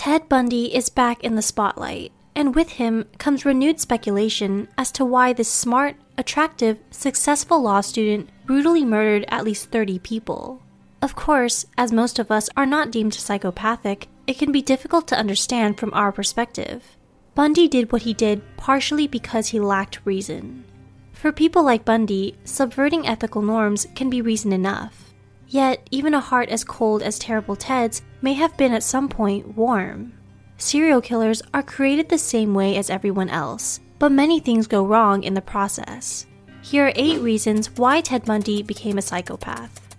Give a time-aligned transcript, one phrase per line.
[0.00, 5.04] Ted Bundy is back in the spotlight, and with him comes renewed speculation as to
[5.04, 10.62] why this smart, attractive, successful law student brutally murdered at least 30 people.
[11.02, 15.18] Of course, as most of us are not deemed psychopathic, it can be difficult to
[15.18, 16.96] understand from our perspective.
[17.34, 20.64] Bundy did what he did partially because he lacked reason.
[21.12, 25.09] For people like Bundy, subverting ethical norms can be reason enough.
[25.50, 29.56] Yet, even a heart as cold as Terrible Ted's may have been at some point
[29.56, 30.12] warm.
[30.58, 35.24] Serial killers are created the same way as everyone else, but many things go wrong
[35.24, 36.24] in the process.
[36.62, 39.96] Here are eight reasons why Ted Bundy became a psychopath.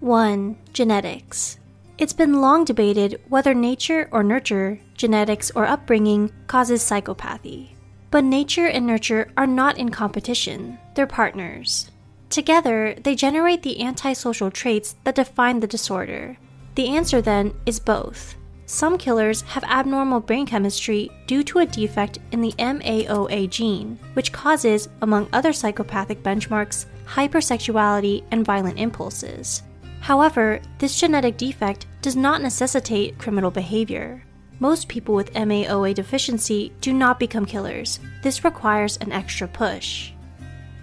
[0.00, 0.56] 1.
[0.72, 1.58] Genetics.
[1.96, 7.68] It's been long debated whether nature or nurture, genetics or upbringing, causes psychopathy.
[8.10, 11.91] But nature and nurture are not in competition, they're partners.
[12.32, 16.38] Together, they generate the antisocial traits that define the disorder.
[16.76, 18.36] The answer then is both.
[18.64, 24.32] Some killers have abnormal brain chemistry due to a defect in the MAOA gene, which
[24.32, 29.62] causes, among other psychopathic benchmarks, hypersexuality and violent impulses.
[30.00, 34.24] However, this genetic defect does not necessitate criminal behavior.
[34.58, 38.00] Most people with MAOA deficiency do not become killers.
[38.22, 40.12] This requires an extra push.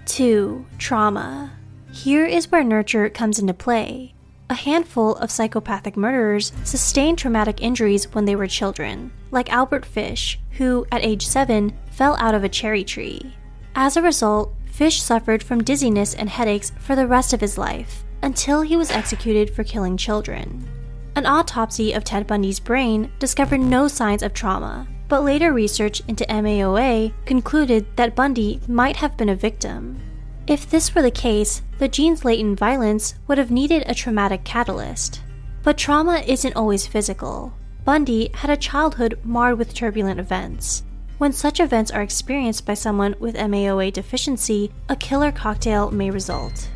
[0.10, 0.66] 2.
[0.80, 1.52] Trauma.
[1.92, 4.16] Here is where nurture comes into play.
[4.50, 10.40] A handful of psychopathic murderers sustained traumatic injuries when they were children, like Albert Fish,
[10.58, 13.36] who, at age 7, fell out of a cherry tree.
[13.76, 18.04] As a result, Fish suffered from dizziness and headaches for the rest of his life,
[18.24, 20.68] until he was executed for killing children.
[21.16, 26.24] An autopsy of Ted Bundy's brain discovered no signs of trauma, but later research into
[26.26, 30.00] MAOA concluded that Bundy might have been a victim.
[30.48, 35.22] If this were the case, the gene's latent violence would have needed a traumatic catalyst.
[35.64, 37.54] But trauma isn't always physical.
[37.86, 40.84] Bundy had a childhood marred with turbulent events.
[41.18, 46.70] When such events are experienced by someone with MAOA deficiency, a killer cocktail may result.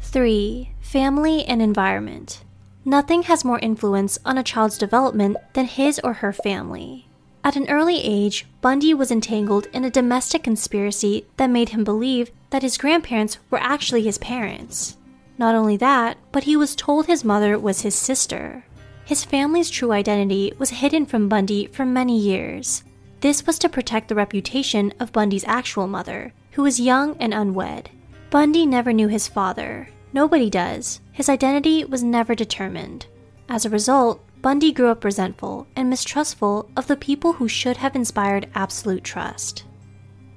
[0.00, 0.72] 3.
[0.80, 2.44] Family and environment.
[2.84, 7.08] Nothing has more influence on a child's development than his or her family.
[7.44, 12.30] At an early age, Bundy was entangled in a domestic conspiracy that made him believe
[12.50, 14.96] that his grandparents were actually his parents.
[15.38, 18.64] Not only that, but he was told his mother was his sister.
[19.04, 22.82] His family's true identity was hidden from Bundy for many years.
[23.20, 27.90] This was to protect the reputation of Bundy's actual mother, who was young and unwed.
[28.30, 29.88] Bundy never knew his father.
[30.12, 31.00] Nobody does.
[31.12, 33.06] His identity was never determined.
[33.48, 37.94] As a result, Bundy grew up resentful and mistrustful of the people who should have
[37.94, 39.64] inspired absolute trust.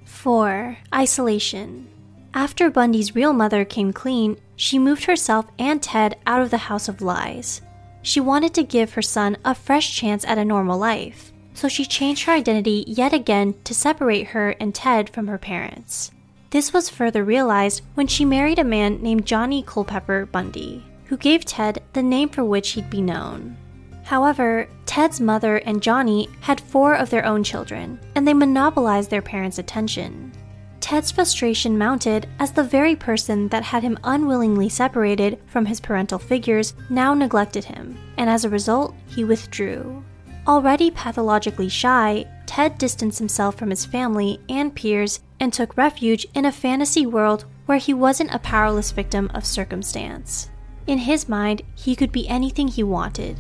[0.04, 0.78] 4.
[0.94, 1.88] Isolation.
[2.34, 6.90] After Bundy's real mother came clean, she moved herself and Ted out of the house
[6.90, 7.62] of lies.
[8.02, 11.86] She wanted to give her son a fresh chance at a normal life, so she
[11.86, 16.12] changed her identity yet again to separate her and Ted from her parents.
[16.50, 21.46] This was further realized when she married a man named Johnny Culpepper Bundy, who gave
[21.46, 23.56] Ted the name for which he'd be known.
[24.04, 29.22] However, Ted's mother and Johnny had four of their own children, and they monopolized their
[29.22, 30.34] parents' attention.
[30.82, 36.20] Ted's frustration mounted as the very person that had him unwillingly separated from his parental
[36.20, 40.04] figures now neglected him, and as a result, he withdrew.
[40.48, 46.46] Already pathologically shy, Ted distanced himself from his family and peers and took refuge in
[46.46, 50.50] a fantasy world where he wasn't a powerless victim of circumstance.
[50.88, 53.38] In his mind, he could be anything he wanted.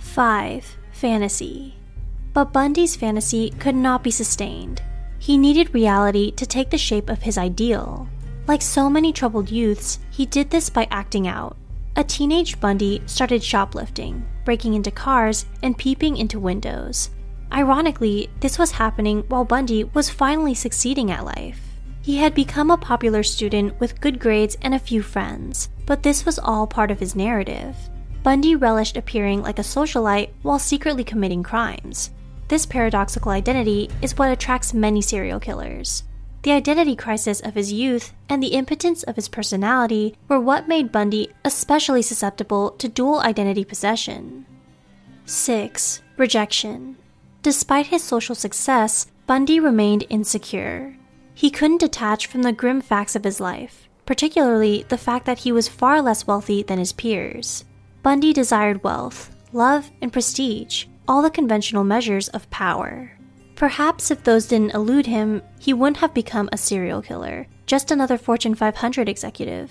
[0.00, 0.76] 5.
[0.92, 1.74] Fantasy.
[2.32, 4.82] But Bundy's fantasy could not be sustained.
[5.18, 8.08] He needed reality to take the shape of his ideal.
[8.46, 11.56] Like so many troubled youths, he did this by acting out.
[11.96, 17.10] A teenage Bundy started shoplifting, breaking into cars, and peeping into windows.
[17.52, 21.60] Ironically, this was happening while Bundy was finally succeeding at life.
[22.02, 26.24] He had become a popular student with good grades and a few friends, but this
[26.24, 27.76] was all part of his narrative.
[28.22, 32.10] Bundy relished appearing like a socialite while secretly committing crimes.
[32.48, 36.04] This paradoxical identity is what attracts many serial killers.
[36.42, 40.92] The identity crisis of his youth and the impotence of his personality were what made
[40.92, 44.46] Bundy especially susceptible to dual identity possession.
[45.24, 46.02] 6.
[46.16, 46.96] Rejection.
[47.42, 50.96] Despite his social success, Bundy remained insecure.
[51.34, 55.52] He couldn't detach from the grim facts of his life, particularly the fact that he
[55.52, 57.64] was far less wealthy than his peers.
[58.02, 63.12] Bundy desired wealth, love, and prestige, all the conventional measures of power.
[63.56, 68.16] Perhaps if those didn't elude him, he wouldn't have become a serial killer, just another
[68.16, 69.70] Fortune 500 executive.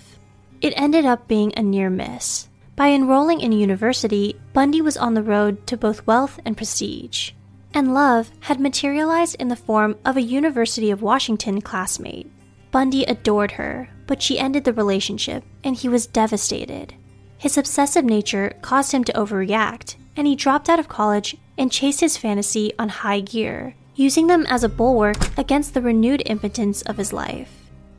[0.62, 2.50] It ended up being a near miss.
[2.76, 7.32] By enrolling in a university, Bundy was on the road to both wealth and prestige.
[7.74, 12.32] And love had materialized in the form of a University of Washington classmate.
[12.72, 16.94] Bundy adored her, but she ended the relationship, and he was devastated.
[17.40, 22.02] His obsessive nature caused him to overreact, and he dropped out of college and chased
[22.02, 26.98] his fantasy on high gear, using them as a bulwark against the renewed impotence of
[26.98, 27.50] his life.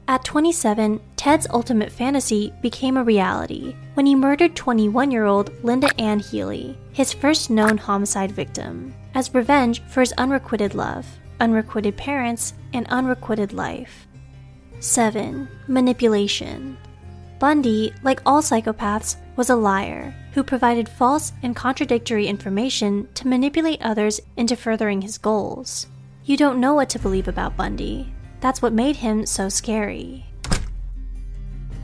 [0.07, 5.89] At 27, Ted's ultimate fantasy became a reality when he murdered 21 year old Linda
[5.99, 11.07] Ann Healy, his first known homicide victim, as revenge for his unrequited love,
[11.41, 14.07] unrequited parents, and unrequited life.
[14.81, 15.49] 7.
[15.67, 16.77] Manipulation.
[17.39, 23.81] Bundy, like all psychopaths, was a liar who provided false and contradictory information to manipulate
[23.81, 25.87] others into furthering his goals.
[26.27, 30.27] You don't know what to believe about Bundy, that's what made him so scary.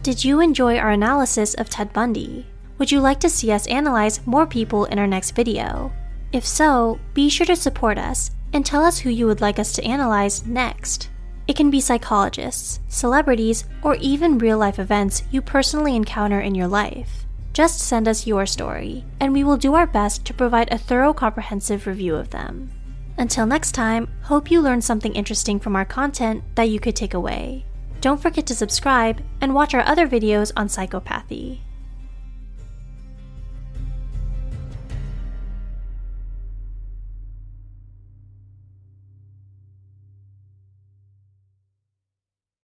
[0.03, 2.47] Did you enjoy our analysis of Ted Bundy?
[2.77, 5.91] Would you like to see us analyze more people in our next video?
[6.33, 9.73] If so, be sure to support us and tell us who you would like us
[9.77, 11.09] to analyze next.
[11.49, 16.69] It can be psychologists, celebrities, or even real life events you personally encounter in your
[16.69, 17.26] life.
[17.57, 21.15] Just send us your story, and we will do our best to provide a thorough,
[21.15, 22.71] comprehensive review of them.
[23.17, 27.15] Until next time, hope you learned something interesting from our content that you could take
[27.15, 27.65] away.
[28.03, 31.61] Don't forget to subscribe and watch our other videos on psychopathy.